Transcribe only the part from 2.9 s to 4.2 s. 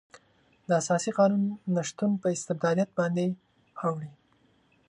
باندې اوړي.